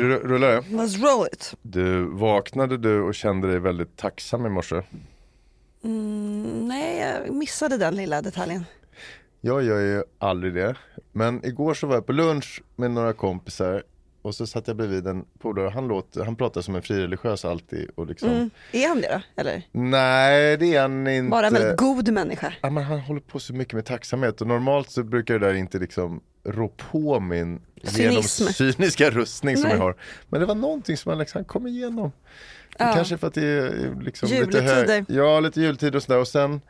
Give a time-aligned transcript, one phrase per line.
[0.00, 0.60] rullar det?
[0.60, 1.54] Let's roll it.
[1.62, 4.82] Du, vaknade du och kände dig väldigt tacksam i morse?
[5.84, 8.64] Mm, nej, jag missade den lilla detaljen.
[9.40, 10.76] Jag gör ju aldrig det.
[11.12, 13.82] Men igår så var jag på lunch med några kompisar
[14.26, 15.70] och så satt jag bredvid en polare.
[15.70, 17.90] Han, låter, han pratar som en frireligiös alltid.
[17.94, 18.30] Och liksom...
[18.30, 18.50] Mm.
[18.72, 19.40] Är han det då?
[19.40, 19.62] Eller?
[19.72, 21.30] Nej, det är han inte.
[21.30, 22.54] Bara en väldigt god människa.
[22.62, 25.54] Ja, men han håller på så mycket med tacksamhet och normalt så brukar det där
[25.54, 28.46] inte liksom rå på min genom Cynism.
[28.46, 29.72] cyniska rustning som Nej.
[29.72, 29.96] jag har.
[30.28, 32.12] Men det var någonting som han liksom kom igenom.
[32.78, 32.92] Ja.
[32.94, 36.20] Kanske för att det är liksom lite hög, Ja, lite jultider och sådär.
[36.20, 36.60] Och sen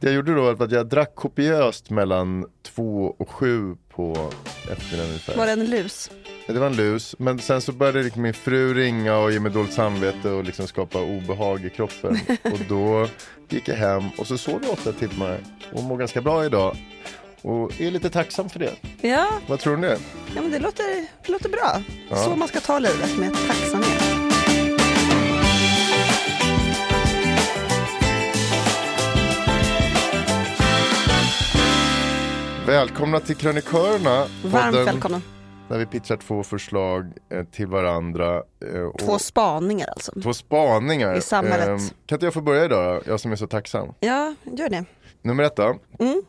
[0.00, 4.30] det jag gjorde då var att jag drack kopiöst mellan två och sju på
[4.70, 5.36] eftermiddagen ungefär.
[5.36, 6.10] Var det en lus?
[6.46, 9.52] Det var en lus, men sen så började liksom min fru ringa och ge mig
[9.52, 12.18] dåligt samvete och liksom skapa obehag i kroppen.
[12.42, 13.08] och då
[13.48, 15.38] gick jag hem och så sov jag åtta timmar
[15.72, 16.76] och mår ganska bra idag.
[17.42, 18.72] Och är lite tacksam för det.
[19.00, 19.86] Ja, Vad tror ni?
[20.34, 21.82] ja men det låter, det låter bra.
[22.10, 22.16] Ja.
[22.16, 24.05] Så man ska ta livet med tacksamhet.
[32.66, 34.26] Välkomna till Krönikörerna.
[34.44, 35.20] Varmt podden välkomna.
[35.68, 38.42] Där vi pitchar två förslag eh, till varandra.
[38.74, 40.20] eh, Och Två spaningar alltså.
[40.20, 41.14] två spaningar.
[41.14, 41.68] I samhället.
[41.68, 43.02] Ehm, kan inte jag få börja idag?
[43.06, 43.88] Jag som är så tacksam.
[44.00, 44.84] Ja, gör det.
[45.22, 45.78] Nummer ett då.
[45.98, 46.22] Mm.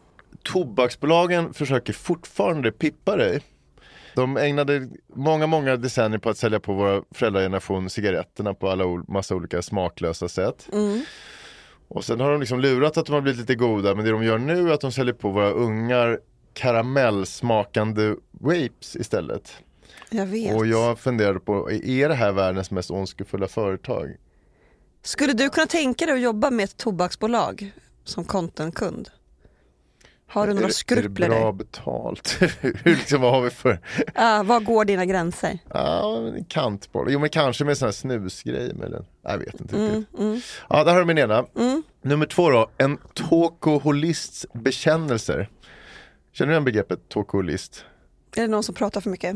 [0.43, 3.41] Tobaksbolagen försöker fortfarande pippa dig.
[4.15, 9.35] De ägnade många, många decennier på att sälja på våra föräldrageneration cigaretterna på alla massa
[9.35, 10.69] olika smaklösa sätt.
[10.73, 11.05] Mm.
[11.87, 14.23] Och sen har de liksom lurat att de har blivit lite goda men det de
[14.23, 16.19] gör nu är att de säljer på våra ungar
[16.53, 19.51] karamellsmakande vapes istället.
[20.09, 20.55] Jag vet.
[20.55, 24.15] Och jag funderade på, är det här världens mest ondskefulla företag?
[25.03, 27.71] Skulle du kunna tänka dig att jobba med ett tobaksbolag
[28.03, 29.09] som contentkund?
[30.29, 31.51] Har du några skrupler Är det bra där?
[31.51, 32.37] betalt?
[32.61, 33.79] Hur liksom, vad har vi för?
[34.15, 35.59] Ja, var går dina gränser?
[35.73, 37.07] Ja, en kantboll.
[37.11, 39.05] Jo men kanske med sån här snusgrej möjligen.
[39.27, 40.45] Jag vet inte Mm, riktigt.
[40.69, 41.45] Ja, där har du min ena.
[42.01, 45.49] Nummer två då, en tokoholists bekännelser.
[46.31, 47.85] Känner du igen begreppet tokoholist?
[48.35, 49.35] Är det någon som pratar för mycket?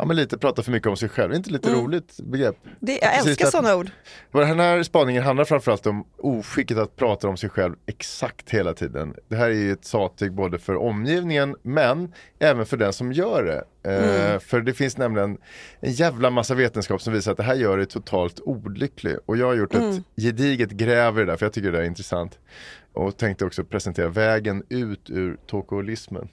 [0.00, 2.56] Ja men lite prata för mycket om sig själv, det är inte lite roligt begrepp?
[2.80, 3.90] Det, jag Precis älskar sådana ord.
[4.32, 9.14] Den här spaningen handlar framförallt om oskicket att prata om sig själv exakt hela tiden.
[9.28, 13.44] Det här är ju ett sattyg både för omgivningen men även för den som gör
[13.44, 13.90] det.
[13.90, 15.38] Eh, för det finns nämligen
[15.80, 19.16] en jävla massa vetenskap som visar att det här gör dig totalt olycklig.
[19.26, 21.84] Och jag har gjort ett gediget gräv i det där för jag tycker det är
[21.84, 22.38] intressant.
[22.92, 26.28] Och tänkte också presentera vägen ut ur tokoholismen.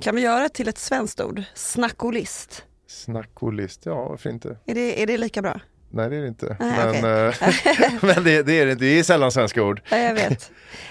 [0.00, 1.42] Kan vi göra till ett svenskt ord?
[1.54, 2.64] Snackolist.
[2.88, 4.56] Snackolist, ja varför inte?
[4.66, 5.60] Är det, är det lika bra?
[5.94, 6.56] Nej det är det inte.
[6.60, 7.76] Nej, men okej.
[7.90, 9.82] eh, men det, det är det inte, det är sällan svenska ord.
[9.90, 10.50] Ja, jag vet.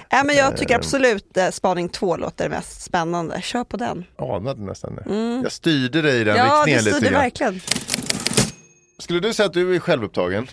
[0.09, 3.41] ja, men jag tycker absolut eh, spaning två låter mest spännande.
[3.41, 4.05] Kör på den.
[4.17, 5.03] anade nästan det.
[5.43, 6.47] Jag styrde dig i den Mm.
[6.47, 7.21] ja, riktningen lite styrde grann.
[7.21, 7.61] verkligen.
[8.99, 10.47] Skulle du säga att du är självupptagen?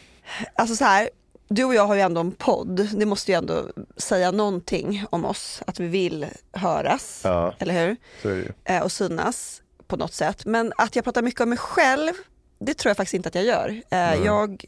[0.55, 1.11] Alltså så här,
[1.49, 2.89] du och jag har ju ändå en podd.
[2.95, 3.65] Det måste ju ändå
[3.97, 5.63] säga någonting om oss.
[5.67, 7.55] Att vi vill höras, Ja.
[7.59, 8.53] eller hur?
[8.65, 10.47] Eh, och synas på något sätt.
[10.47, 12.13] Men att jag pratar mycket om mig själv,
[12.61, 13.83] det tror jag faktiskt inte att jag gör.
[13.91, 14.65] Eh, jag,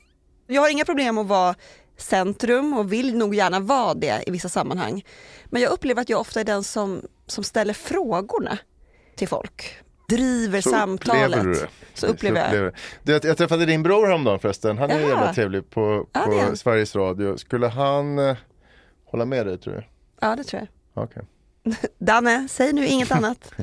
[0.46, 1.54] jag har inga problem att vara
[1.96, 5.04] centrum och vill nog gärna vara det i vissa sammanhang.
[5.46, 8.58] Men jag upplever att jag ofta är den som, som ställer frågorna
[9.16, 9.76] till folk,
[10.08, 11.24] driver Så samtalet.
[11.24, 11.68] upplever du det.
[11.94, 12.72] Så upplever jag.
[13.02, 13.20] det.
[13.20, 16.56] Du, jag, träffade din bror häromdagen förresten, han är jävla trevlig på, Ja, på han.
[16.56, 17.36] Sveriges Radio.
[17.36, 18.36] Skulle han eh,
[19.04, 19.84] hålla med dig tror du?
[20.20, 21.04] Ja det tror jag.
[21.04, 21.22] Okej.
[21.98, 23.52] Danne, säg nu inget annat.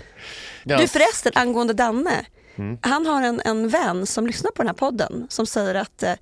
[0.63, 2.25] Du förresten, angående Danne.
[2.55, 2.77] Mm.
[2.81, 6.13] Han har en, en vän som lyssnar på den här podden som säger att eh,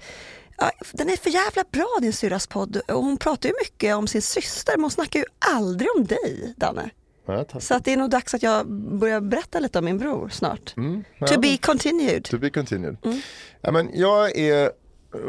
[0.57, 4.07] ja, den är för jävla bra din syrras podd och hon pratar ju mycket om
[4.07, 6.89] sin syster men hon snackar ju aldrig om dig Danne.
[7.25, 7.45] Ja.
[7.59, 10.77] Så att det är nog dags att jag börjar berätta lite om min bror snart.
[10.77, 12.23] Mm, ja, To be continued.
[12.23, 12.97] To be continued.
[13.05, 13.21] Mm.
[13.61, 14.71] Ja, men jag är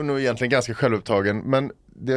[0.03, 1.73] nog egentligen ganska självupptagen men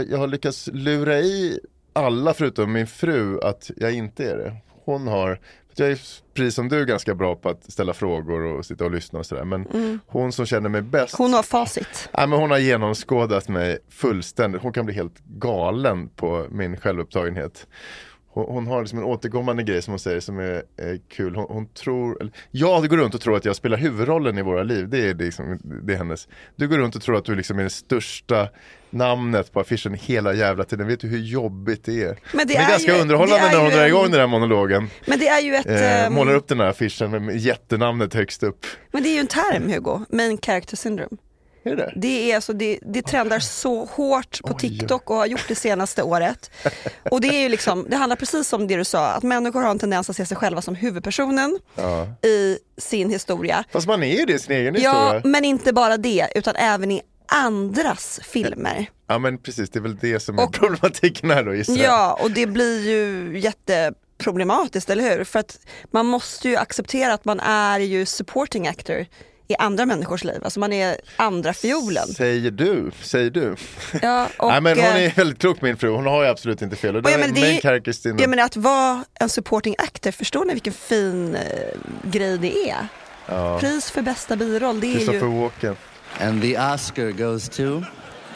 [0.09, 1.59] jag har lyckats lura i
[1.93, 4.55] alla förutom min fru att jag inte är det.
[4.85, 5.39] Hon har,
[5.75, 5.99] jag är
[6.33, 9.43] precis som du ganska bra på att ställa frågor och sitta och lyssna och sådär
[9.43, 11.25] men hon som känner mig bäst Mm.
[11.25, 12.09] Hon har facit.
[12.13, 14.61] Ja, men hon har genomskådat mig fullständigt.
[14.61, 17.67] Hon kan bli helt galen på min självupptagenhet.
[18.31, 21.35] Hon, hon har liksom en återkommande grej som hon säger som är, är kul.
[21.35, 24.63] Hon, hon tror, eller, jag går runt och tror att jag spelar huvudrollen i våra
[24.63, 24.89] liv.
[24.89, 26.27] Det är, liksom, det är hennes.
[26.55, 28.49] Du går runt och tror att du liksom är det största
[28.89, 30.87] namnet på affischen hela jävla tiden.
[30.87, 32.19] Vet du hur jobbigt det är?
[32.33, 34.19] Men det är, är ganska ju- underhållande det är när hon drar en- igång den
[34.19, 34.89] här monologen.
[35.05, 38.43] Men det är ju ett, Eh, ehm, målar upp den här affischen med jättenamnet högst
[38.43, 38.65] upp.
[38.91, 41.17] men det är ju en term Hugo, main character syndrome.
[41.63, 44.59] Är det Det, är alltså, det, det trendar så hårt på Oj.
[44.59, 46.51] TikTok och har gjort det senaste året.
[47.11, 49.71] Och det, är ju liksom, det handlar precis om det du sa, att människor har
[49.71, 52.07] en tendens att se sig själva som huvudpersonen Ja.
[52.27, 53.63] i sin historia.
[53.71, 55.21] Fast man är ju det i sin egen Ja, historia.
[55.25, 58.89] men inte bara det, utan även i andras filmer.
[59.07, 61.77] Ja men precis, det är väl det som är Och- problematiken här då gissar.
[61.77, 65.23] Ja, och det blir ju jätteproblematiskt, eller hur?
[65.23, 65.59] För att
[65.91, 69.05] man måste ju acceptera att man är ju supporting actor
[69.47, 70.39] i andra människors liv.
[70.43, 72.07] Alltså man är andra fiolen.
[72.07, 73.55] Säger du, säger du.
[74.01, 76.61] Ja, och, Nej men hon eh, är väldigt klok min fru, hon har ju absolut
[76.61, 76.95] inte fel.
[76.95, 78.21] Och det Ja, men det är-.
[78.21, 81.41] Jag menar att vara en supporting actor, förstår ni vilken fin eh,
[82.03, 82.87] grej det är?
[83.59, 85.41] Pris för bästa biroll, det är Christopher ju...
[85.41, 85.75] Walken.
[86.17, 87.81] And the Oscar goes to.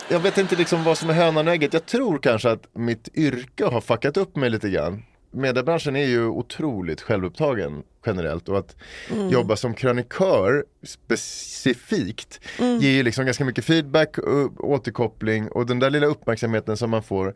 [0.10, 1.74] Jag vet inte liksom vad som är hönan och ägget.
[1.74, 5.04] Jag tror kanske att mitt yrke har fuckat upp mig lite grann.
[5.32, 8.76] Mediebranschen är ju otroligt självupptagen generellt och att
[9.12, 9.30] Mm.
[9.30, 12.78] jobba som krönikör specifikt Mm.
[12.80, 17.04] ger ju liksom ganska mycket feedback och återkoppling och den där lilla uppmärksamheten som man
[17.04, 17.34] får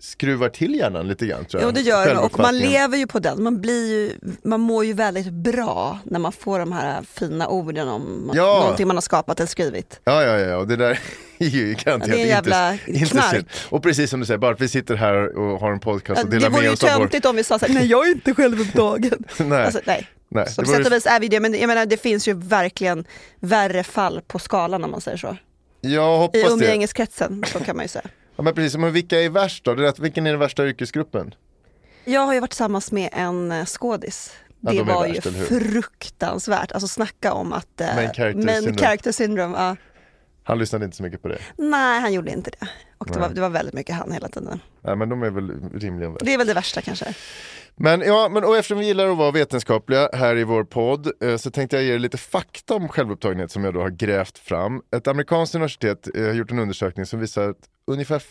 [0.00, 1.68] skruvar till hjärnan lite grann tror jag.
[1.68, 3.42] Jo det gör det och man lever ju på den.
[3.42, 4.12] Man, blir ju,
[4.44, 8.58] man mår ju väldigt bra när man får de här fina orden om Ja.
[8.60, 10.00] någonting man har skapat eller skrivit.
[10.04, 10.98] Ja, ja, ja, och det där
[11.38, 13.44] är ju garanterat Ja, det jävla inte, inte synd.
[13.68, 16.30] Och precis som du säger, bara att vi sitter här och har en podcast och
[16.30, 16.98] det delar vore med ju oss av vår...
[16.98, 19.24] töntigt om vi sa såhär, nej jag är inte självupptagen.
[19.38, 20.08] Nej, Alltså, nej.
[20.28, 20.48] nej.
[20.48, 20.94] Så det på sätt och vore...
[20.94, 23.04] vis är vi det, men jag menar, det finns ju verkligen
[23.40, 25.36] värre fall på skalan om man säger så.
[25.80, 26.48] Jag I hoppas det.
[26.52, 28.04] umgängeskretsen, så kan man ju säga.
[28.36, 29.74] Ja, men precis, men vilka är värst då?
[29.74, 31.34] Det är vilken är den värsta yrkesgruppen?
[32.04, 34.32] Jag har ju varit tillsammans med en eh, skådis.
[34.60, 37.80] Ja, Det de var värst, ju fruktansvärt, alltså snacka om att...
[37.80, 38.78] eh, Main character syndrome.
[38.78, 39.56] character syndrome.
[39.58, 39.76] Ja.
[40.42, 41.38] Han lyssnade inte så mycket på det.
[41.56, 42.68] Nej, han gjorde inte det.
[43.00, 44.60] Och det var, det var väldigt mycket han hela tiden.
[44.80, 46.24] Nej men de är väl rimligen värst.
[46.24, 47.14] Det är väl det värsta kanske.
[47.76, 51.36] Men ja, men och eftersom vi gillar att vara vetenskapliga här i vår podd eh,
[51.36, 54.82] så tänkte jag ge er lite fakta om självupptagenhet som jag då har grävt fram.
[54.96, 58.22] Ett amerikanskt universitet eh, har gjort en undersökning som visar att ungefär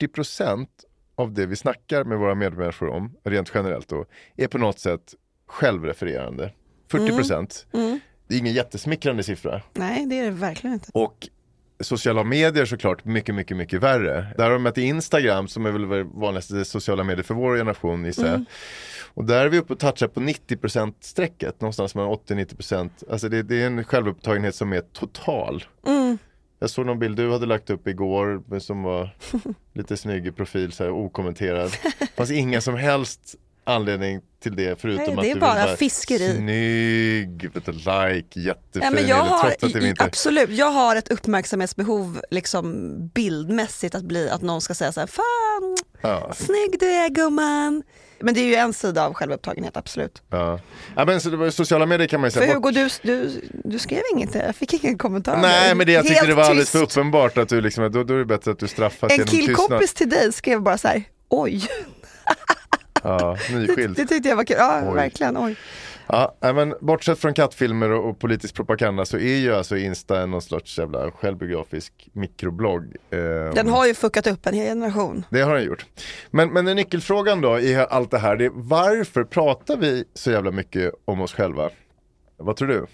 [0.00, 0.66] 40%
[1.14, 4.04] av det vi snackar med våra medmänniskor om, rent generellt då,
[4.36, 5.14] är på något sätt
[5.46, 6.52] självrefererande.
[6.90, 7.66] 40%.
[7.72, 8.00] Mm.
[8.28, 9.62] Det är ingen jättesmickrande siffra.
[9.72, 10.90] Nej, det är det verkligen inte.
[10.94, 11.28] Och
[11.80, 14.26] sociala medier såklart mycket, mycket, mycket värre.
[14.36, 18.26] Där har de mätt Instagram som är väl vanligaste sociala medier för vår generation gissar
[18.26, 18.44] jag.
[19.14, 22.90] Och där är vi uppe och touchar på 90% strecket, någonstans mellan 80-90%.
[23.10, 25.64] Alltså det, det är en självupptagenhet som är total.
[25.86, 26.18] Mm.
[26.58, 29.16] Jag såg någon bild du hade lagt upp igår som var
[29.74, 31.70] lite snygg i profil, så här, okommenterad.
[31.98, 35.66] Det fanns ingen som helst anledning till det förutom Nej, att det är du bara
[35.66, 36.36] vill fiskeri.
[36.36, 42.96] Snygg, like, jättefin, Ja, men jag har, att inte absolut, jag har ett uppmärksamhetsbehov liksom
[43.08, 46.32] bildmässigt att bli att någon ska säga så här, fan Ja.
[46.34, 47.82] snygg du är gumman.
[48.22, 50.22] Men det är ju en sida av självupptagenhet, absolut.
[50.30, 50.60] Ja.
[50.96, 52.54] ja men så sociala medier kan man ju För säga.
[52.54, 55.36] Hugo, du, du, du skrev inget, jag fick ingen kommentar.
[55.36, 58.14] Nej men det, jag tyckte det var alldeles för uppenbart att du liksom, då, då
[58.14, 59.46] är det bättre att du straffas En genom tystnad.
[59.56, 61.68] killkompis till dig skrev bara så här, oj.
[63.02, 63.96] Ja, Det, nyskild.
[63.96, 64.94] det tyckte jag var kul, ja Oj.
[64.94, 65.56] verkligen, oj.
[66.12, 70.42] Ja, men bortsett från kattfilmer och, och politisk propaganda så är ju alltså Insta någon
[70.42, 72.84] sorts jävla självbiografisk mikroblogg.
[73.10, 73.18] Eh,
[73.54, 75.24] Den har ju fuckat upp en hel generation.
[75.30, 75.86] Det har den gjort.
[76.30, 80.30] Men, men den nyckelfrågan då i allt det här, det är varför pratar vi så
[80.30, 81.70] jävla mycket om oss själva?
[82.36, 82.86] Vad tror du?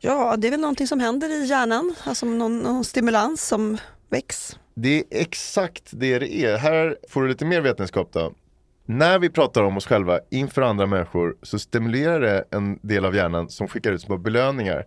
[0.00, 3.78] Ja, det är väl någonting som händer i hjärnan, alltså någon, någon stimulans som
[4.10, 4.58] väcks.
[4.74, 6.56] Det är exakt det det är.
[6.56, 8.32] Här får du lite mer vetenskap då
[8.86, 13.14] när vi pratar om oss själva inför andra människor så stimulerar det en del av
[13.14, 14.86] hjärnan som skickar ut små belöningar.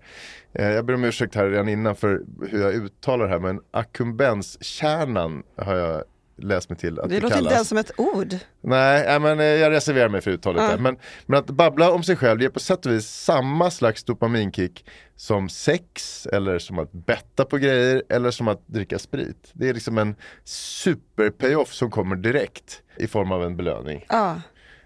[0.54, 3.60] Eh, jag ber om ursäkt här redan innan för hur jag uttalar det här men
[3.72, 6.04] ackumbenskärnan har jag
[6.38, 7.44] läst mig till att Det det, låter kallas.
[7.46, 8.36] inte ens som ett ord.
[8.62, 10.78] Nej, men eh, jag reserverar mig för uttalet där.
[10.78, 14.86] Men, men att babbla om sig själv ger på sätt och vis samma slags dopaminkick
[15.16, 19.52] som sex eller som att betta på grejer eller som att dricka sprit.
[19.54, 24.06] Det är liksom en super payoff som kommer direkt i form av en belöning.
[24.10, 24.42] Ja.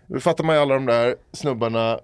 [0.07, 1.99] Då fattar man ju alla de där snubbarna,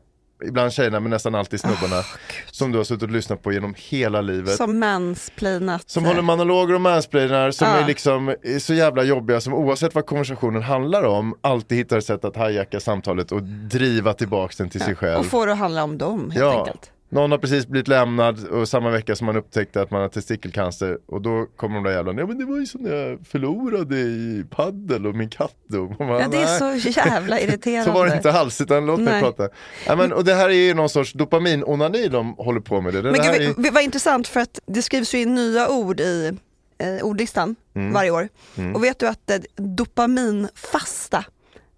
[0.45, 2.03] ibland tjejerna men nästan alltid snubbarna
[2.51, 4.55] som du har suttit och lyssnat på genom hela livet.
[4.55, 5.89] Som mansplainat.
[5.89, 7.73] Som håller monologer och mansplainar som Ja.
[7.73, 12.05] är liksom är så jävla jobbiga som oavsett vad konversationen handlar om alltid hittar ett
[12.05, 15.19] sätt att hijacka samtalet och driva tillbaks den till sig själv.
[15.19, 16.59] Och få det att handla om dem helt ja.
[16.59, 16.91] enkelt.
[17.09, 20.97] Någon har precis blivit lämnad och samma vecka som man upptäckte att man har testikelcancer
[21.05, 23.97] och då kommer de där jävlarna, ja men det var ju som när jag förlorade
[23.99, 25.95] i paddel och min katt dog.
[25.99, 27.85] Ja, det är så jävla irriterande.
[27.91, 29.49] Så var det inte alls, utan låt mig prata.
[29.87, 32.93] Ja, men, och det här är ju någon sorts dopaminonani de håller på med.
[32.93, 33.71] Det, det Men gud, är...
[33.71, 36.37] vad- intressant för att det skrivs ju in nya ord i
[36.77, 37.93] eh, ordlistan Mm.
[37.93, 38.29] varje år.
[38.75, 41.25] Och vet du att eh, dopaminfasta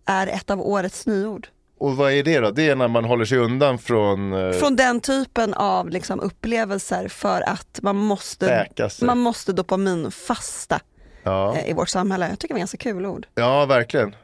[0.05, 1.47] är ett av årets nyord?
[1.79, 2.51] Och vad är det då?
[2.51, 7.07] Det är när man håller sig undan från, eh, Från den typen av liksom, upplevelser
[7.07, 8.67] för att man måste,
[9.01, 10.79] man måste dopaminfasta
[11.23, 11.55] ja.
[11.57, 12.29] eh, i vårt samhälle.
[12.29, 13.27] Jag tycker det var ganska kul ord.
[13.35, 14.15] ja, verkligen.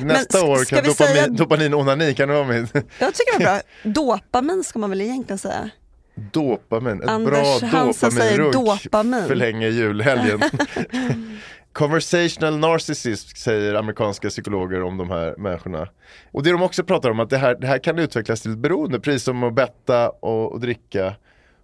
[0.00, 2.68] Nästa ska- år kan vi säga- dopamin, dopaminonani kan det vara med.
[2.98, 3.60] Jag tycker det var bra.
[3.92, 5.70] Dopamin ska man väl egentligen säga.
[6.14, 8.52] Dopamin, ett Anders bra dopaminrunk
[8.82, 9.26] dopamin.
[9.26, 10.40] förlänger julhelgen.
[11.72, 15.88] Conversational narcissism säger amerikanska psykologer om de här människorna.
[16.32, 18.58] Och det de också pratar om att det här, det här kan utvecklas till ett
[18.58, 21.14] beroende, precis som att betta och, och dricka.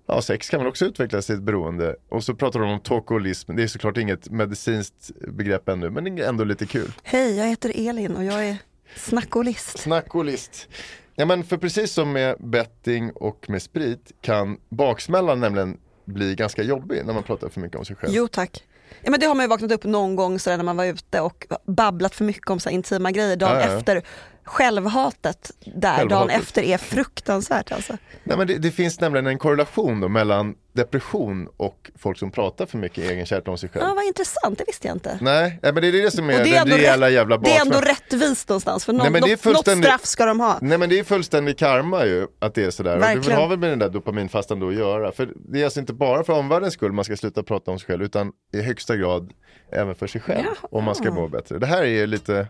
[0.07, 1.97] Ja, sex kan väl också utvecklas till ett beroende.
[2.09, 6.45] Och så pratar de om talkoholism, det är såklart inget medicinskt begrepp ännu, men ändå
[6.45, 6.93] lite kul.
[7.03, 8.57] Hej, jag heter Elin och jag är
[8.97, 9.79] snackolist.
[9.79, 10.69] Snackolist.
[11.15, 16.63] Ja men för precis som med betting och med sprit kan baksmällan nämligen bli ganska
[16.63, 18.13] jobbig när man pratar för mycket om sig själv.
[18.15, 18.65] Jo tack.
[19.03, 21.21] Ja, men det har man ju vaknat upp någon gång sådär när man var ute
[21.21, 23.77] och babblat för mycket om så här intima grejer dagen Ja, ja.
[23.79, 24.03] efter.
[24.45, 26.43] Självhatet där dagen Självhatet.
[26.43, 27.97] efter är fruktansvärt alltså.
[28.25, 32.67] Nej, men det, det finns nämligen en korrelation då mellan depression och folk som pratar
[32.67, 33.85] för mycket egenkärt om sig själv.
[33.89, 35.19] Ja, vad intressant, det visste jag inte.
[35.21, 37.51] Nej, men det är det som är, Och det är, den rejäla rätt, jävla det
[37.51, 40.59] är ändå rättvist någonstans för någon, Nej, något, något straff ska de ha.
[40.63, 42.95] Nej men det är fullständig karma ju att det är sådär.
[42.95, 43.41] Och det Verkligen.
[43.41, 45.13] har väl med den där dopaminfastan då att göra.
[45.13, 47.87] För det är alltså inte bara för omvärldens skull man ska sluta prata om sig
[47.87, 49.33] själv utan i högsta grad
[49.73, 50.47] även för sig själv.
[50.63, 51.59] Om man ska må bättre.
[51.59, 52.49] Det här är lite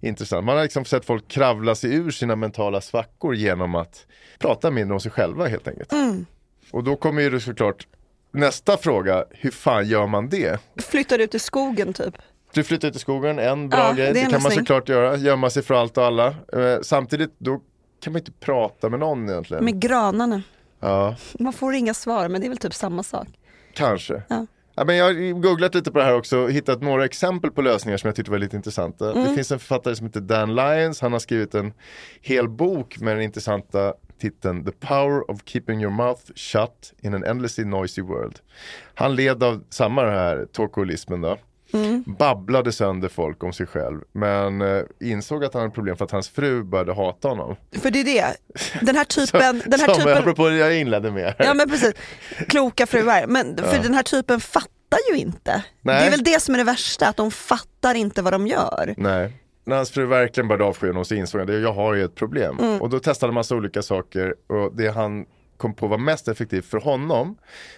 [0.00, 0.44] intressant.
[0.44, 4.06] Man har liksom sett folk kravla sig ur sina mentala svackor genom att
[4.38, 5.92] prata mindre om sig själva helt enkelt.
[5.92, 6.26] Mm.
[6.70, 7.86] Och då kommer ju det såklart
[8.32, 10.60] nästa fråga, hur fan gör man det?
[10.76, 12.14] Flyttar ut i skogen typ.
[12.52, 15.16] Du flyttar ut i skogen, en bra Ja, grej, det det, kan man såklart göra,
[15.16, 16.26] gömma sig för allt och alla.
[16.28, 17.60] Eh, samtidigt då
[18.02, 19.64] kan man inte prata med någon egentligen.
[19.64, 20.42] Med granarna.
[20.80, 23.28] Ja, Man får inga svar men det är väl typ samma sak.
[23.74, 24.22] kanske.
[24.28, 24.46] Ja.
[24.74, 27.62] Ja, men jag har googlat lite på det här också och hittat några exempel på
[27.62, 29.12] lösningar som jag tyckte var lite intressanta.
[29.12, 29.24] Mm.
[29.24, 31.72] Det finns en författare som heter Dan Lyons, han har skrivit en
[32.20, 37.24] hel bok med den intressanta titeln The Power of Keeping Your Mouth Shut in an
[37.24, 38.38] Endlessly Noisy World.
[38.94, 41.38] Han led av samma här talkoholismen då.
[41.72, 42.04] Mm.
[42.18, 46.10] Babblade sönder folk om sig själv men eh, insåg att han hade problem för att
[46.10, 47.56] hans fru började hata honom.
[47.72, 48.36] För det är det,
[48.86, 51.34] den här typen, den här Som typen apropå det jag inledde med.
[51.38, 51.92] Ja men precis,
[52.48, 53.26] kloka fruar.
[53.26, 53.82] Men för Ja.
[53.82, 55.64] den här typen fattar ju inte.
[55.82, 56.00] Nej.
[56.00, 58.94] Det är väl det som är det värsta, att de fattar inte vad de gör.
[58.96, 59.32] Nej.
[59.68, 62.14] När hans fru verkligen började avsky honom så insåg han att jag har ju ett
[62.14, 62.58] problem.
[62.58, 62.80] Mm.
[62.80, 66.78] Och då testade massa olika saker och det han kom på var mest effektivt för
[66.78, 67.36] honom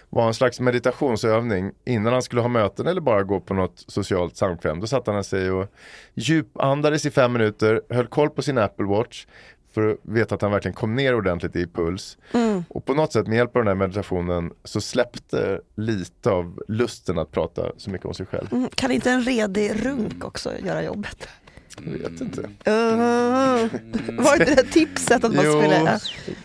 [0.09, 4.37] var en slags meditationsövning innan han skulle ha möten eller bara gå på något socialt
[4.37, 4.79] samkväm.
[4.79, 5.67] Då satte han sig och
[6.13, 9.25] djupandades i fem minuter, höll koll på sin Apple Watch
[9.73, 12.17] för att veta att han verkligen kom ner ordentligt i puls.
[12.33, 12.63] Mm.
[12.69, 17.19] Och på något sätt med hjälp av den här meditationen så släppte lite av lusten
[17.19, 18.47] att prata så mycket om sig själv.
[18.51, 18.69] Mm.
[18.69, 21.27] Kan inte en redig runk också göra jobbet?
[21.77, 22.41] Jag vet inte.
[22.41, 23.71] Uh,
[24.23, 25.99] var det det tipset att man Jo, skulle...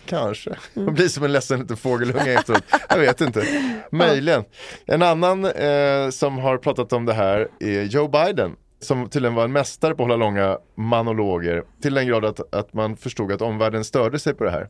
[0.05, 0.55] kanske.
[0.73, 2.63] Man blir som en ledsen liten fågelunge efteråt.
[2.89, 3.45] Jag vet inte.
[3.91, 4.43] Möjligen.
[4.85, 8.55] En annan eh, som har pratat om det här är Joe Biden.
[8.79, 11.63] Som tydligen var en mästare på att hålla långa monologer.
[11.81, 14.69] Till den grad att, att man förstod att omvärlden störde sig på det här.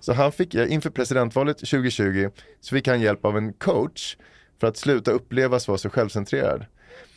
[0.00, 2.30] Så han fick, ja, inför presidentvalet 2020
[2.60, 4.16] så fick han hjälp av en coach
[4.60, 6.64] för att sluta upplevas vara så självcentrerad.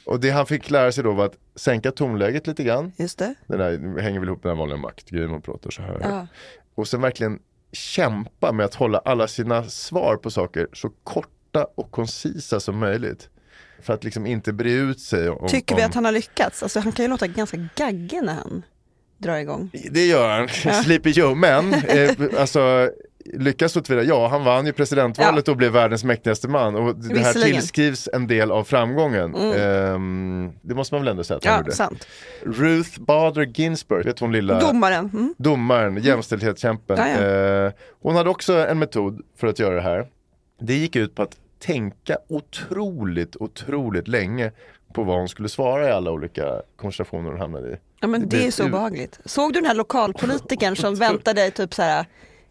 [0.06, 2.92] Och det han fick lära sig då var att sänka tonläget lite grann.
[2.98, 3.36] Just det.
[3.48, 6.00] Det där hänger väl ihop med den vanliga maktgrejen man pratar så här.
[6.02, 6.28] Ja.
[6.76, 7.40] Och sen verkligen
[7.72, 13.30] kämpa med att hålla alla sina svar på saker så korta och koncisa som möjligt.
[13.82, 15.30] För att liksom inte bre ut sig.
[15.30, 15.90] Om, Tycker vi om...
[15.90, 16.64] att han har lyckats?
[16.64, 18.64] Alltså, han kan ju låta ganska gaggig när han
[19.18, 19.72] drar igång.
[19.92, 21.36] Det gör han, Sleepy Joe.
[21.36, 22.90] Men eh, alltså,
[23.34, 26.76] lyckas så tillvida, ja han vann ju presidentvalet och blev världens mäktigaste man.
[26.76, 29.36] Och det här tillskrivs en del av framgången.
[29.36, 31.72] Ehm, det måste man väl ändå säga att han Ja, gjorde.
[31.72, 32.08] sant.
[32.44, 35.10] Ruth Bader Ginsburg, vet hon lilla Domaren.
[35.14, 35.34] Mm.
[35.38, 36.98] domaren, jämställdhetskämpen.
[36.98, 37.66] Ja, ja.
[37.66, 40.08] Eh, hon hade också en metod för att göra det här.
[40.62, 44.52] Det gick ut på att tänka otroligt, otroligt länge
[44.94, 47.76] på vad hon skulle svara i alla olika konversationer hon hamnade i.
[48.02, 49.20] Ja, men det, Det är så obehagligt.
[49.26, 52.06] Såg du den här lokalpolitikern som väntade typ så här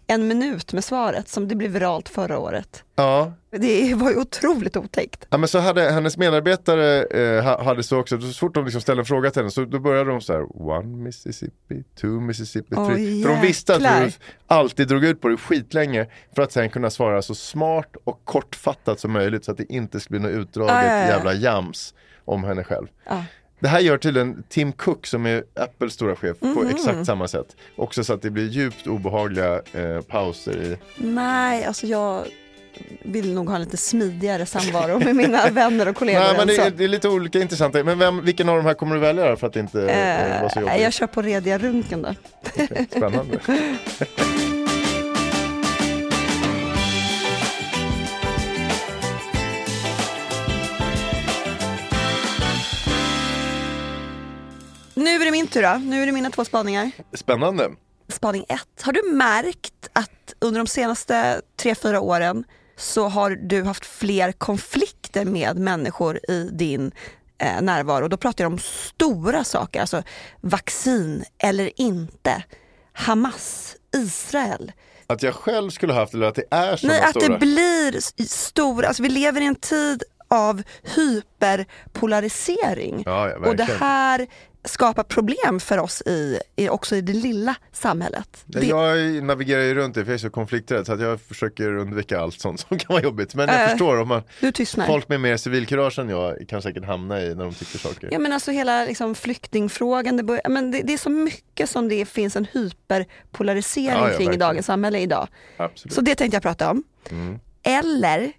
[0.06, 2.84] en minut med svaret som det blev viralt förra året?
[2.96, 5.26] Ja, Det var ju otroligt otäckt.
[5.30, 8.80] Ja men så hade hennes medarbetare eh, ha- hade så också, så fort de liksom
[8.80, 12.74] ställde en fråga till henne så då började de så här one Mississippi, two Mississippi,
[12.76, 13.22] Åh, three.
[13.22, 14.02] För de visste att.
[14.04, 18.20] Ruth alltid drog ut på det skitlänge för att sen kunna svara så smart och
[18.24, 21.06] kortfattat som möjligt så att det inte skulle bli något utdraget ja.
[21.06, 21.94] jävla jams
[22.24, 22.86] om henne själv.
[23.06, 23.24] Ja.
[23.64, 26.54] Det här gör tydligen Tim Cook som är Apples stora chef Mhm.
[26.54, 27.46] på exakt samma sätt.
[27.76, 32.24] Också så att det blir djupt obehagliga eh, pauser i Nej, alltså jag
[33.02, 36.70] vill nog ha lite smidigare samvaro med mina vänner och kollegor Nej, men det, är,
[36.70, 37.84] det är lite olika intressanta.
[37.84, 40.58] Men vem, vilken av de här kommer du välja för att inte eh, vara så
[40.60, 40.84] Eh, jobbig?
[40.84, 42.14] jag kör på rediga runken då.
[42.90, 43.38] Spännande.
[55.34, 55.74] min tur då.
[55.78, 56.90] Nu är det mina två spaningar.
[57.12, 57.70] Spännande.
[58.08, 58.60] Spaning 1.
[58.82, 62.44] Har du märkt att under de senaste 3-4 åren
[62.76, 66.92] så har du haft fler konflikter med människor i din
[67.38, 68.08] eh, närvaro?
[68.08, 70.02] Då pratar jag om stora saker, alltså
[70.40, 72.44] vaccin eller inte,
[72.92, 74.72] Hamas, Israel.
[75.06, 77.28] Att jag själv skulle ha haft eller att det är sådana Nej, att stora.
[77.28, 83.02] det blir stora, alltså vi lever i en tid av hyperpolarisering.
[83.06, 84.26] Ja, ja, och det här
[84.64, 88.42] skapar problem för oss i, i, också i det lilla samhället.
[88.46, 91.76] Det- Jag navigerar ju runt det för jag är så konflikträdd så att jag försöker
[91.76, 93.34] undvika allt sånt som kan vara jobbigt.
[93.34, 94.22] Men jag Äh, förstår om man,
[94.86, 98.08] folk med mer civilkurage än jag kan säkert hamna i när de tycker saker.
[98.12, 101.88] Ja men alltså hela liksom, flyktingfrågan, det, bör, men det, det är så mycket som
[101.88, 105.28] det finns en hyperpolarisering Ja, ja, kring i dagens samhälle idag.
[105.56, 105.92] Absolut.
[105.94, 106.82] Så det tänkte jag prata om.
[107.62, 108.32] Eller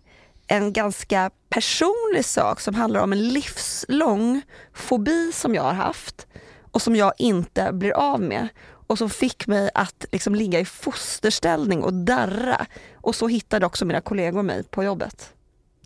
[0.48, 4.42] en ganska personlig sak som handlar om en livslång
[4.74, 6.28] fobi som jag har haft
[6.72, 8.48] och som jag inte blir av med
[8.88, 12.66] och som fick mig att liksom ligga i fosterställning och darra.
[12.94, 15.34] Och så hittade också mina kollegor mig på jobbet.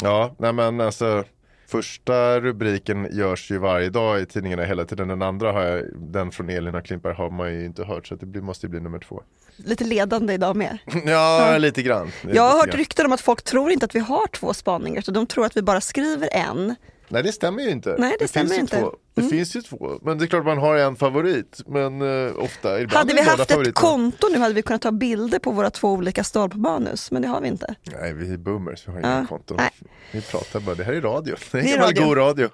[0.02, 1.24] Ja, nej men alltså
[1.70, 5.08] Första rubriken görs ju varje dag i tidningarna hela tiden.
[5.08, 8.26] Den andra har jag, den från Elin Klimper har man ju inte hört så det
[8.26, 9.24] blir, måste ju bli nummer två.
[9.66, 10.78] Lite ledande idag med.
[11.06, 12.12] Ja, lite grann.
[12.34, 12.78] Jag har hört grann.
[12.78, 15.58] rykten om att folk tror inte att vi har två spaningar, så de tror att
[15.58, 16.76] vi bara skriver en.
[17.12, 17.96] Nej det stämmer ju inte.
[18.00, 18.80] Nej, det stämmer finns inte.
[18.80, 18.96] Två.
[19.14, 19.32] Det Mm.
[19.32, 20.00] finns ju två.
[20.02, 21.62] Men det är klart man har en favorit.
[21.68, 25.40] Men uh, ofta, ibland Hade vi haft ett konto nu hade vi kunnat ta bilder
[25.40, 27.76] på våra två olika stolpmanus, men det har vi inte.
[28.02, 29.58] Nej vi är boomers, vi har Ja, inga konton.
[29.58, 29.70] nej.
[30.12, 31.36] Vi pratar bara, det här är radio.
[31.52, 32.06] Det är, Det är radio.
[32.08, 32.50] god radio.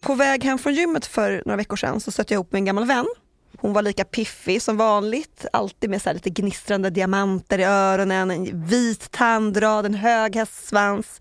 [0.00, 2.64] På väg hem från gymmet för några veckor sedan så stötte jag ihop med en
[2.64, 3.06] gammal vän.
[3.58, 8.66] Hon var lika piffig som vanligt, alltid med så lite gnistrande diamanter i öronen, en
[8.66, 11.20] vit tandrad, en hög hästsvans.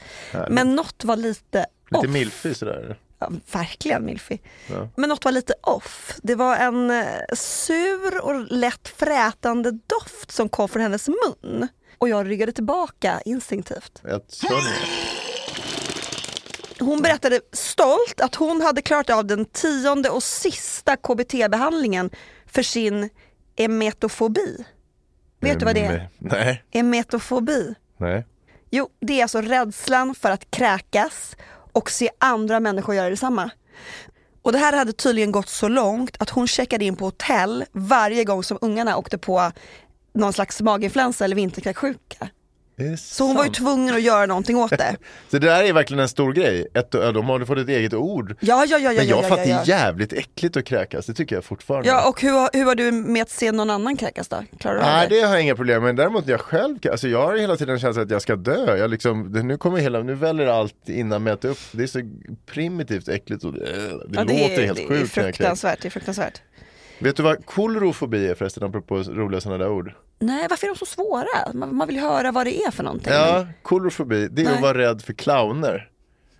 [0.50, 2.14] Men något var lite Lite off.
[2.14, 2.98] milfig sådär.
[3.20, 4.42] Ja, verkligen milfig.
[4.68, 4.90] Ja.
[4.96, 6.16] Men något var lite off.
[6.24, 11.68] Det var en eh, sur och lätt frätande doft som kom från hennes mun.
[11.98, 14.02] Och jag ryggade tillbaka instinktivt.
[14.04, 15.23] Ner.
[16.84, 22.10] Hon berättade stolt att hon hade klarat av den tionde och sista KBT-behandlingen
[22.46, 23.10] för sin
[23.56, 24.66] emetofobi.
[25.40, 26.10] Vet du vad det är?
[26.20, 27.76] Nej, Emetofobi.
[27.98, 28.26] nej.
[28.72, 31.36] Jo, det är alltså rädslan för att kräkas
[31.74, 33.52] och se andra människor göra detsamma.
[34.42, 38.24] Och det här hade tydligen gått så långt att hon checkade in på hotell varje
[38.24, 39.52] gång som ungarna åkte på
[40.14, 42.28] någon slags maginfluensa eller vinterkräksjuka.
[42.76, 43.56] Det är Så hon var ju sant.
[43.58, 44.96] tvungen att göra någonting åt det.
[45.32, 46.68] Så det där är verkligen en stor grej.
[46.74, 48.36] Ett, ja, de har fått ett eget ord.
[48.40, 49.62] Ja, ja, ja, ja, Men jag ja, fattar ja, det ja.
[49.62, 51.88] är jävligt äckligt att kräkas, det tycker jag fortfarande.
[51.90, 54.38] Ja, och hur, har- hur var du med att se någon annan kräkas då?
[54.60, 55.16] Klarar du Nej det?
[55.16, 57.98] det har jag inga problem med, däremot jag själv, alltså jag har hela tiden känt
[57.98, 58.78] att jag ska dö.
[58.78, 61.60] Jag liksom, det, nu kommer hela, nu väller allt innan att upp.
[61.72, 62.02] Det är så
[62.46, 65.14] primitivt äckligt och det, det Ja, låter är, helt det är sjukt kräks.
[65.14, 66.42] fruktansvärt, det är fruktansvärt.
[67.00, 69.92] Vet du vad kolrofobi är förresten, apropå roliga sådana där ord?
[70.26, 71.54] Nej, varför är de så svåra?
[71.54, 73.14] Man, man vill höra vad det är för någonting.
[73.14, 74.56] Ja, kolrofobi, det är Nej.
[74.56, 75.90] att vara rädd för clowner.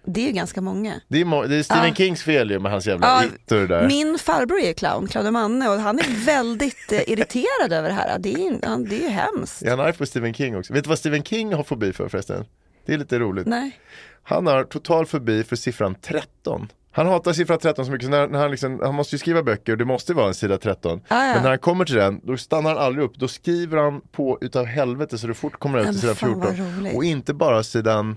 [0.06, 0.94] Det är ju ganska många.
[1.08, 1.96] Det är, må- det är Stephen Ja.
[1.96, 3.88] Kings fel ju med hans jävla Ja, där.
[3.88, 8.20] Min farbror är clown, Clown Manne, och han är väldigt eh, irriterad över det här.
[8.20, 9.62] Det är, ju- han- det är ju hemskt.
[9.62, 10.74] Jag är arg på Stephen King också.
[10.74, 12.46] Vet du vad Stephen King har fobi för förresten?
[12.86, 13.48] Det är lite roligt.
[13.48, 13.80] Nej.
[14.24, 16.68] Han har total fobi för siffran 13.
[16.96, 19.44] Han hatar siffra 13 så mycket så när, när han, liksom, han måste ju skriva
[19.44, 21.02] böcker och det måste vara en sida 13.
[21.08, 21.34] Ah, ja.
[21.34, 23.16] Men när han kommer till den, då stannar han aldrig upp.
[23.16, 26.78] Då skriver han på utav helvete så det fort kommer ut till sidan vad 14.
[26.78, 26.96] roligt.
[26.96, 28.16] Och inte bara sidan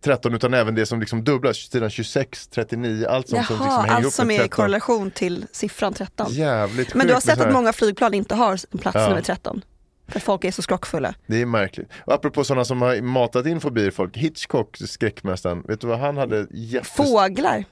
[0.00, 3.80] 13 utan även det som liksom dubblas, sidan 26, 39, allt sånt som liksom Jaha,
[3.80, 4.56] hänger ihop allt som med är i 13.
[4.56, 6.26] korrelation till siffran 13.
[6.30, 9.08] Jävligt Men du har sett att många flygplan inte har en plats Ja.
[9.08, 9.62] nummer 13?
[10.08, 11.14] För folk är så skrockfulla.
[11.26, 11.88] Det är märkligt.
[12.04, 16.16] Och apropå sådana som har matat in fobier folk, Hitchcock, skräckmästaren, vet du vad han
[16.16, 16.46] hade?
[16.50, 16.92] Jättes...
[16.92, 17.64] Fåglar.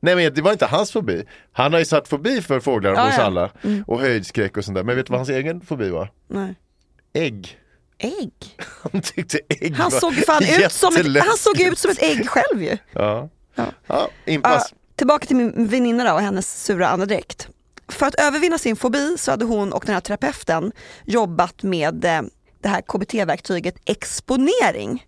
[0.00, 1.24] Nej men det var inte hans fobi.
[1.52, 3.22] Han har ju satt fobi för fåglar Ja, hos ja.
[3.22, 3.50] alla.
[3.86, 4.84] Och höjdskräck och sånt där.
[4.84, 6.12] Men vet du vad hans egen fobi var?
[6.28, 6.54] Nej.
[7.12, 7.58] Ägg.
[7.98, 8.32] Ägg?
[8.92, 12.02] Han tyckte ägg Han var såg fan ut som ett, han såg ut som ett
[12.02, 12.76] ägg själv ju.
[12.92, 13.66] Ja, Ja.
[13.86, 14.68] ja impas.
[14.70, 17.48] Ja, tillbaka till min väninna då och hennes sura andedräkt.
[17.88, 20.72] För att övervinna sin fobi så hade hon och den här terapeuten
[21.04, 22.22] jobbat med eh,
[22.62, 25.06] det här KBT-verktyget exponering.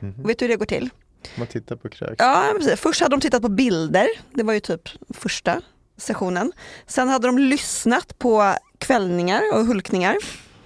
[0.00, 0.14] Mhm.
[0.22, 0.90] Och vet du hur det går till?
[1.36, 2.14] Man tittar på kräk.
[2.18, 2.80] Ja, precis.
[2.80, 5.60] Först hade de tittat på bilder, det var ju typ första
[5.96, 6.52] sessionen.
[6.86, 10.16] Sen hade de lyssnat på kvällningar och hulkningar.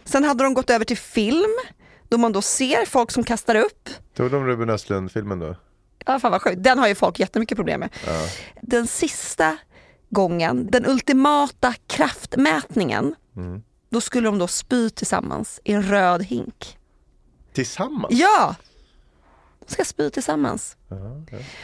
[0.04, 1.54] Sen hade de gått över till film,
[2.08, 3.88] då man då ser folk som kastar upp.
[4.16, 5.56] Tog de Ruben Östlund-filmen då?
[6.06, 6.62] Ja, fan vad sjukt.
[6.62, 7.90] Den har ju folk jättemycket problem med.
[8.62, 9.56] Den sista
[10.10, 13.14] gången, den ultimata kraftmätningen,
[13.90, 16.78] då skulle de då spy tillsammans i en röd hink.
[17.52, 18.14] Tillsammans?
[18.14, 18.54] Ja!
[19.66, 20.77] De ska spy tillsammans.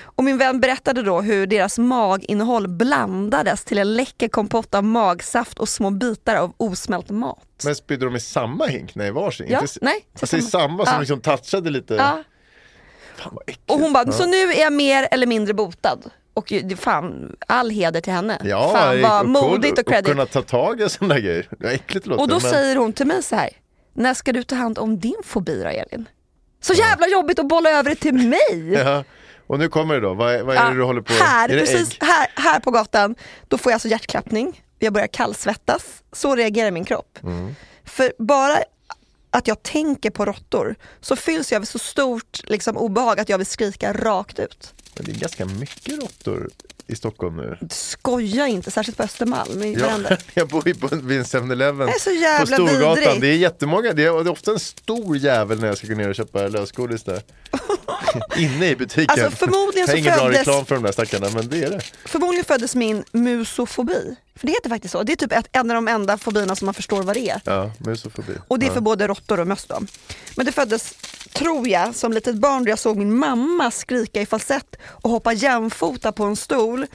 [0.02, 5.58] Och min vän berättade då hur deras maginnehåll blandades till en läcker kompott av magsaft
[5.58, 7.46] och små bitar av osmält mat.
[7.64, 8.94] Men spydde de i samma hink?
[8.94, 9.46] Nej, varsin?
[9.50, 9.78] Ja, Inte...
[9.82, 11.00] nej, Alltså i samma som Ja.
[11.00, 11.94] liksom touchade lite?
[11.94, 12.22] Ja.
[13.16, 13.70] Fan vad äckligt.
[13.70, 15.98] Och hon bara, så nu är jag mer eller mindre botad.
[16.34, 18.38] Och fan, all heder till henne.
[18.44, 20.06] Ja, fan vad och modigt och credit.
[20.06, 21.48] kunna ta tag i sådana grejer.
[21.58, 22.50] Det äckligt låter Och då men...
[22.50, 23.50] säger hon till mig så här,
[23.92, 26.08] när ska du ta hand om din fobi då Elin?
[26.60, 28.72] Så jävla jobbigt att bolla över det till mig!
[28.72, 29.04] Ja.
[29.46, 31.60] Och nu kommer det då, vad vad är det du håller på här, Är det
[31.60, 31.98] precis, ägg?
[32.00, 33.14] här, här på gatan,
[33.48, 37.18] då får jag alltså hjärtklappning, jag börjar kallsvettas, så reagerar min kropp.
[37.22, 37.54] Mm.
[37.84, 38.58] För bara
[39.30, 43.38] att jag tänker på råttor så fylls jag av så stort liksom, obehag att jag
[43.38, 44.74] vill skrika rakt ut.
[45.00, 46.50] Men det är ganska mycket råttor
[46.86, 47.58] i Stockholm nu.
[47.70, 49.62] Skoja inte, särskilt på Östermalm.
[49.62, 52.94] i Ja, jag bor ju på vid en 7-Eleven Det är så på Storgatan.
[52.94, 53.20] vidrigt.
[53.20, 55.94] Det är jättemånga, det är, det är ofta en stor jävel när jag ska gå
[55.94, 57.22] ner och köpa lösgodis där.
[58.36, 59.24] Inne i butiken.
[59.24, 61.80] Alltså, förmodligen är så ingen bra reklam för de där stackarna men det är det.
[62.04, 64.16] Förmodligen föddes min musofobi.
[64.40, 65.02] För det heter faktiskt så.
[65.02, 67.40] Det är typ ett, en av de enda fobierna som man förstår vad det är.
[67.44, 68.32] Ja, musofobi.
[68.48, 68.74] Och det är ja.
[68.74, 69.80] för både råttor och möss då.
[70.36, 70.92] Men det föddes,
[71.32, 75.32] tror jag, som litet barn då jag såg min mamma skrika i falsett och hoppa
[75.32, 76.86] jämfota på en stol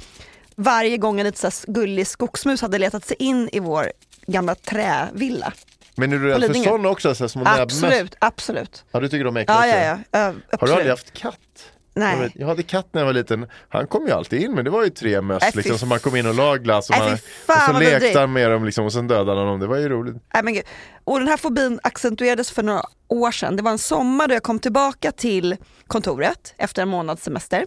[0.55, 3.91] varje gång en lite så gullig skogsmus hade letat sig in i vår
[4.27, 5.53] gamla trävilla.
[5.95, 7.15] Men är du rädd för sådana också?
[7.15, 7.43] Så här, små?
[7.45, 8.84] Absolut, absolut.
[8.91, 10.34] Ja, du tycker de är äckliga Ja, ja, ja.
[10.51, 11.71] ja Har du aldrig haft katt?
[11.95, 12.15] Nej.
[12.15, 13.47] Jag, vet, jag hade katt när jag var liten.
[13.69, 15.99] Han kom ju alltid in men det var ju tre möss fy liksom, som man
[15.99, 18.86] kom in och la glass och, man, fan, och så lekte han med dem liksom,
[18.86, 19.60] och sen dödade han dem.
[19.60, 20.15] Det var ju roligt.
[20.34, 20.63] Nej, men gud.
[21.03, 23.55] Och den här fobin accentuerades för några år sedan.
[23.55, 27.65] Det var en sommar då jag kom tillbaka till kontoret efter en månads semester.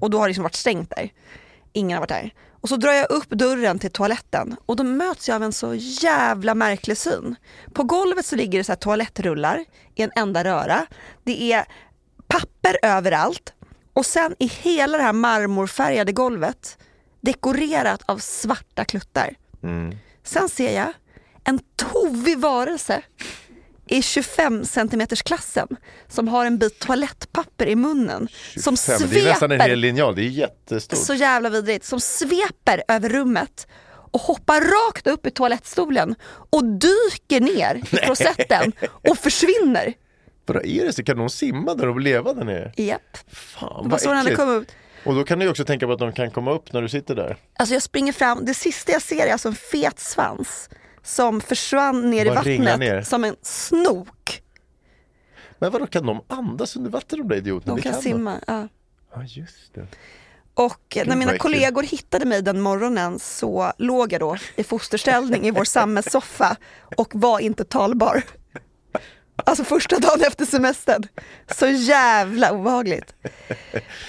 [0.00, 1.10] Och då har det liksom varit stängt där.
[1.72, 2.30] Ingen har varit där.
[2.60, 5.74] Och så drar jag upp dörren till toaletten och då möts jag av en så
[5.74, 7.36] jävla märklig syn.
[7.72, 10.86] På golvet så ligger det så här toalettrullar i en enda röra.
[11.24, 11.64] Det är
[12.28, 13.53] papper överallt
[13.94, 16.78] och sen i hela det här marmorfärgade golvet
[17.20, 19.34] dekorerat av svarta kluttar.
[20.24, 20.92] Sen ser jag
[21.44, 23.02] en tovig varelse
[23.86, 25.68] i 25 centimeters klassen
[26.08, 28.28] som har en bit toalettpapper i munnen.
[28.56, 30.98] Som Fem, det är nästan en hel sveper, linjal, det är jättestort.
[30.98, 33.66] så jävla vidrigt, som sveper över rummet
[34.10, 36.14] och hoppar rakt upp i toalettstolen
[36.50, 38.72] och dyker ner i klosetten
[39.08, 39.94] och försvinner.
[40.46, 41.04] Vadå, är det så?
[41.04, 42.72] Kan de simma där och leva där nere?
[42.76, 43.16] Japp.
[43.32, 44.36] Fan vad så äckligt.
[44.36, 44.72] kommit ut.
[45.04, 47.14] Och då kan du också tänka på att de kan komma upp när du sitter
[47.14, 47.36] där.
[47.58, 50.68] Alltså jag springer fram, det sista jag ser är alltså en fet svans
[51.02, 53.02] som försvann ner i Bara ringlar vattnet ner.
[53.02, 54.42] som en snok.
[55.58, 57.74] Men vadå, kan de andas under vatten de där idioterna?
[57.76, 58.40] De Det kan simma.
[58.46, 58.68] Ja.
[59.14, 59.86] Ja, just det.
[60.54, 65.46] Och när vad mina kollegor hittade mig den morgonen så låg jag då i fosterställning
[65.46, 66.56] i vår sammetssoffa
[66.96, 68.22] och var inte talbar.
[69.36, 71.02] Alltså första dagen efter semestern.
[71.54, 73.14] Så jävla obehagligt.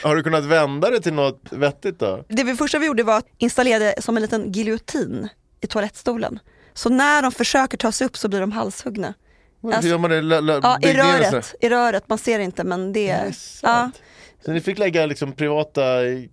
[0.04, 2.26] Har du kunnat vända det till något vettigt då?
[2.30, 5.28] Det vi första vi gjorde var att installera det som en liten giljotin
[5.62, 6.40] i toalettstolen.
[6.74, 9.14] Så när de försöker ta sig upp så blir de halshuggna.
[9.62, 10.22] Hur Alltså- gör man det?
[10.22, 13.26] La, la, Ja, i röret, i röret, man ser inte men det Det är...
[13.26, 13.92] är Ja.
[14.46, 15.84] Så ni fick lägga liksom privata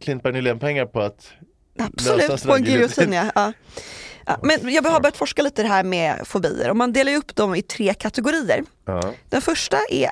[0.01, 1.33] Klintberg Nylén-pengar på att
[1.79, 3.31] absolut, sådär på en giljotin ja.
[3.35, 3.53] ja.
[4.27, 4.39] ja.
[4.43, 7.55] Men jag har börjat forska lite det här med fobier och man delar upp dem
[7.55, 8.65] i tre kategorier.
[8.85, 9.15] Ja.
[9.29, 10.11] Den första är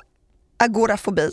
[0.57, 1.31] agorafobi.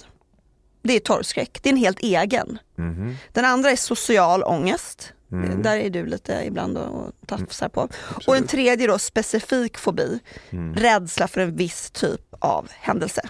[0.81, 2.59] Det är torrskräck, det är en helt egen.
[2.75, 3.15] Mhm.
[3.31, 5.13] Den andra är social ångest.
[5.31, 5.61] Mm.
[5.61, 7.89] Där är du lite ibland och, tafsar på.
[8.27, 10.75] Och den tredje då specifik fobi, Mm.
[10.75, 13.21] rädsla för en viss typ av händelse.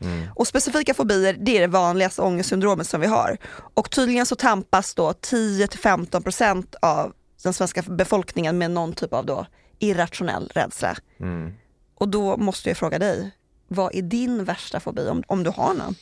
[0.00, 0.28] Mm.
[0.34, 3.36] Och specifika fobier det är det vanligaste ångestsyndromet som vi har.
[3.74, 9.46] Och tydligen så tampas då 10-15% av den svenska befolkningen med någon typ av då
[9.78, 10.96] irrationell rädsla.
[11.20, 11.52] Mm.
[11.94, 13.30] Och då måste jag fråga dig,
[13.68, 15.94] vad är din värsta fobi om, om du har någon?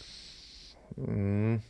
[0.96, 1.60] Mm.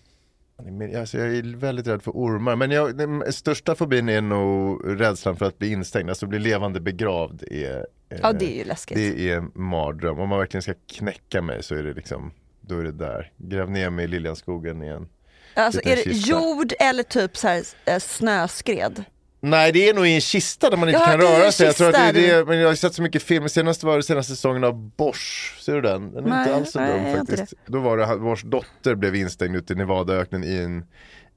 [0.99, 5.37] Alltså, jag är väldigt rädd för ormar, men jag, den största fobin är nog rädslan
[5.37, 7.43] för att bli instängd, alltså bli levande begravd.
[7.51, 7.87] Är,
[8.23, 8.97] Ja det är ju läskigt.
[8.97, 10.19] det är en mardröm.
[10.19, 13.33] Om man verkligen ska knäcka mig så är det liksom, då är det där.
[13.37, 15.09] Gräv ner mig i Liljanskogen igen.
[15.55, 16.31] alltså, är det kista.
[16.31, 19.05] jord eller typ så här, eh, snöskred?
[19.41, 21.67] Nej det är nog i en kista där man inte Ja, kan röra sig.
[21.67, 23.49] Jag tror att det är det, men jag har sett så mycket film.
[23.49, 25.57] Senast var det senaste säsongen av Bosch.
[25.61, 26.13] Ser du den?
[26.13, 27.55] Den är Nej, inte alls så nej, jag dum faktiskt.
[27.67, 30.85] Då var det vars dotter blev instängd ute i Nevadaöknen i en,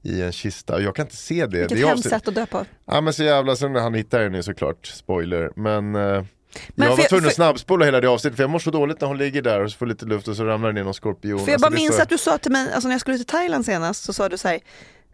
[0.02, 0.80] i en kista.
[0.80, 1.58] Jag kan inte se det.
[1.58, 2.64] Vilket det hemskt sätt att dö på.
[2.86, 5.50] Ja men så jävla, sen han hittar den är såklart, spoiler.
[5.56, 6.24] Men, eh,
[6.68, 9.08] Men jag var tvungen att snabbspola hela det avsnittet för jag mår så dåligt när
[9.08, 11.38] hon ligger där och så får lite luft och så ramlar det ner någon skorpion.
[11.38, 13.00] För jag Alltså, bara är minns så- att du sa till mig, alltså när jag
[13.00, 14.60] skulle till Thailand senast så sa du så här,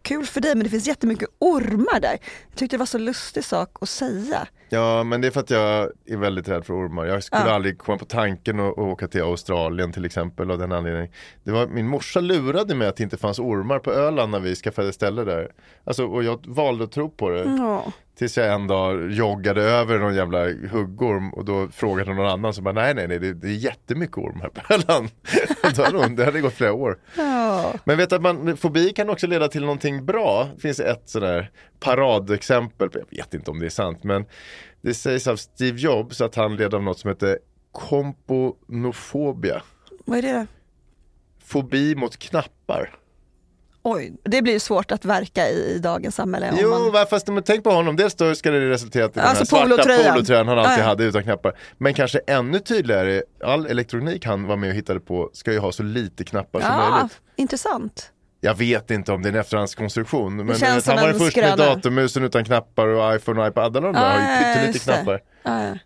[0.01, 2.17] kul för dig men det finns jättemycket ormar där.
[2.49, 4.47] Jag tyckte det var så lustig sak att säga.
[4.69, 7.05] Ja men det är för att jag är väldigt rädd för ormar.
[7.05, 7.51] Jag skulle Ja.
[7.51, 11.09] aldrig komma på tanken att, att åka till Australien till exempel av den anledningen.
[11.43, 14.55] Det var, min morsa lurade mig att det inte fanns ormar på Öland när vi
[14.55, 15.51] skaffade ställe där.
[15.83, 17.43] Alltså, och jag valde att tro på det.
[17.43, 17.85] Ja.
[18.17, 20.39] Tills jag en dag joggade över någon jävla
[20.71, 24.17] huggorm och då frågade någon annan som bara nej nej nej det, det är jättemycket
[24.17, 25.09] orm här på Öland.
[26.17, 26.97] Det hade gått flera år.
[27.17, 27.73] Ja.
[27.83, 30.47] Men vet att man, fobi kan också leda till någonting bra.
[30.55, 34.25] Det finns ett sådär paradexempel, jag vet inte om det är sant, men
[34.85, 37.39] det sägs av Steve Jobs att han led av något som heter
[37.71, 39.61] komponofobia.
[40.05, 40.47] Vad är det?
[41.45, 42.99] Fobi mot knappar.
[43.83, 46.53] Oj, det blir ju svårt att verka i, i dagens samhälle.
[46.61, 46.91] Jo, man...
[46.91, 49.63] va, fast men tänk på honom, dels då ska det resultera Alltså den här svarta
[49.65, 50.13] polotröjan.
[50.13, 50.87] polotröjan han alltid ja.
[50.87, 51.57] hade utan knappar.
[51.77, 55.71] Men kanske ännu tydligare, all elektronik han var med och hittade på ska ju ha
[55.71, 57.21] så lite knappar som Ja, möjligt.
[57.35, 58.11] intressant.
[58.45, 60.45] Jag vet inte om det är en efterhandskonstruktion.
[60.45, 61.55] Men som han var den första med skröna.
[61.55, 63.77] datormusen utan knappar och iPhone och iPad.
[63.77, 64.79] Alla de där har ju det.
[64.79, 65.21] knappar.
[65.43, 65.77] Ja.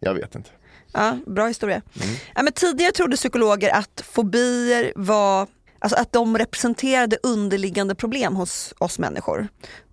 [0.00, 0.50] Jag vet inte.
[0.92, 1.82] Ja, bra historia.
[2.02, 2.16] Mm.
[2.34, 5.46] Ja, men tidigare trodde psykologer att fobier var,
[5.78, 9.48] alltså att de representerade underliggande problem hos oss människor.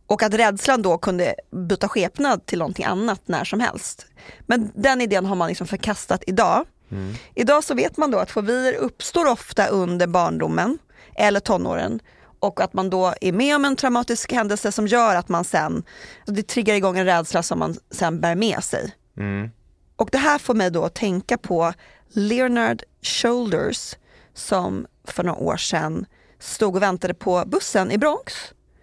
[0.08, 4.06] Och att rädslan då kunde byta skepnad till någonting annat när som helst.
[4.48, 6.66] Men den idén har man liksom förkastat idag.
[6.92, 7.14] Mm.
[7.36, 10.78] Idag så vet man då att fobier uppstår ofta under barndomen
[11.16, 12.00] eller tonåren
[12.40, 15.84] och att man då är med om en traumatisk händelse som gör att man sen,
[16.26, 18.96] det triggar igång en rädsla som man sen bär med sig.
[19.18, 19.50] Mm.
[19.96, 21.74] Och det här får mig då att tänka på
[22.10, 23.96] Leonard Shoulders
[24.34, 26.06] som för några år sedan
[26.40, 28.34] stod och väntade på bussen i Bronx.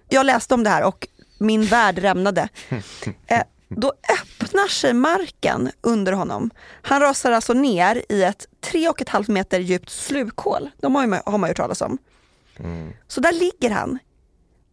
[0.08, 2.48] Jag läste om det här och min värld rämnade.
[3.26, 6.50] Eh, då öppnar sig marken under honom.
[6.82, 10.70] Han rasar alltså ner i ett tre och ett halvt meter djupt slukhål.
[10.80, 11.98] De har, ju, har man ju hört talas om.
[13.08, 13.98] Så där ligger han.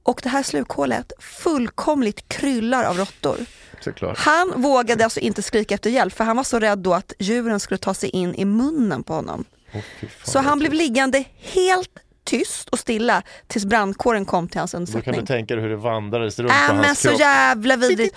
[0.04, 3.38] Och det här slukhålet fullkomligt kryllar av råttor.
[3.82, 4.17] Såklart.
[4.17, 7.60] Han vågade alltså inte skrika efter hjälp för han var så rädd då att djuren
[7.60, 9.45] skulle ta sig in i munnen på honom.
[9.71, 9.82] Fan,
[10.23, 11.89] Så han blev liggande helt
[12.23, 15.19] tyst och stilla tills brandkåren kom till hans Då kan undsättning.
[15.19, 17.19] du tänka dig hur det vandrades runt Äh, på hans så kropp.
[17.19, 18.15] jävla vidrigt.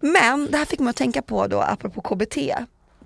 [0.00, 2.36] Men det här fick mig att tänka på då, apropå KBT.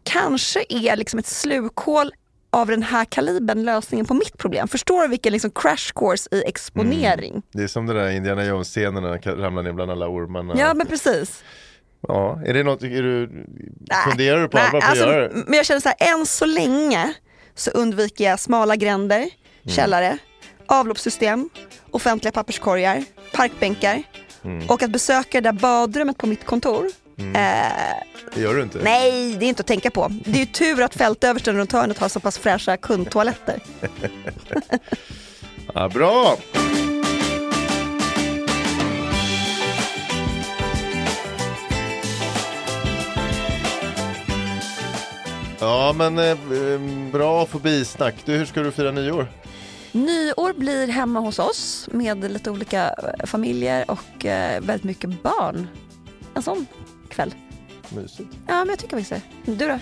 [0.04, 2.12] Kanske är liksom ett slukhål
[2.50, 4.68] av den här kalibern lösningen på mitt problem.
[4.68, 7.42] Förstår du vilken liksom crash course i exponering?
[7.52, 10.54] Det är som den där Indiana Jones-scenen när han kan ramla ner bland alla ormarna.
[10.58, 11.42] Ja men precis.
[12.08, 13.26] Ja, är det något, är du,
[13.80, 15.34] Nej, funderar du på allvar på alltså, att göra det?
[15.46, 17.14] Men jag känner så här, än så länge
[17.54, 19.18] så undviker jag smala gränder,
[19.62, 19.74] Mm.
[19.76, 20.18] källare,
[20.66, 21.48] avloppssystem,
[21.90, 24.02] offentliga papperskorgar, parkbänkar
[24.44, 24.66] Mm.
[24.68, 26.86] och att besöka det där badrummet på mitt kontor.
[27.18, 27.96] Eh,
[28.34, 28.78] Det gör du inte?
[28.82, 30.08] nej, det är inte att tänka på.
[30.24, 33.60] Det är ju tur att fältöversten runt hörnet har så pass fräscha kundtoaletter.
[35.74, 36.36] Ja, bra!
[45.60, 46.80] Ja men eh, eh,
[47.12, 48.14] bra fobisnack.
[48.24, 49.26] Du, hur ska du fira nyår?
[49.92, 52.84] Nyår blir hemma hos oss med lite olika
[53.18, 55.68] eh, familjer och eh, väldigt mycket barn.
[56.34, 56.66] En sån
[57.18, 57.34] kväll.
[57.88, 58.28] Mysigt.
[58.46, 59.52] Ja, men jag tycker faktiskt det.
[59.52, 59.78] Du då?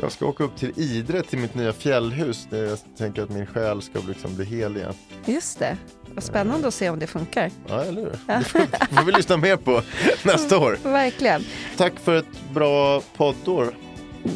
[0.00, 2.46] Jag ska åka upp till Idre till mitt nya fjällhus.
[2.50, 4.94] Där jag tänker att min själ ska liksom bli hel igen.
[5.24, 5.76] Just det.
[6.14, 7.50] Vad spännande att se om det funkar.
[7.68, 8.10] Ja, eller hur?
[8.38, 9.82] Det får, det får vi lyssna mer på
[10.22, 10.78] nästa år.
[10.82, 11.44] Verkligen.
[11.76, 13.74] Tack för ett bra poddår.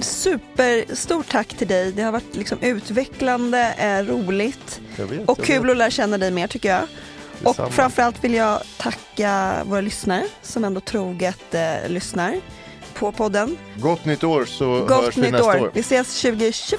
[0.00, 1.92] superstort tack till dig.
[1.92, 5.70] Det har varit liksom utvecklande, eh, roligt vet, och kul vet.
[5.70, 6.82] att lära känna dig mer tycker jag.
[7.38, 7.66] Detsamma.
[7.68, 12.40] Och framförallt vill jag tacka våra lyssnare som ändå troget eh, lyssnar
[12.94, 13.56] på podden.
[13.76, 15.60] Gott nytt år så Gott hörs vi nästa år.
[15.60, 15.70] år.
[15.74, 16.78] Vi ses 2024!